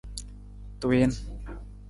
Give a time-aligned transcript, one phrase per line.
[0.79, 1.11] Tuwiin.